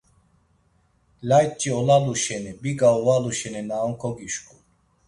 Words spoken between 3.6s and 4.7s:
na on kogişǩun.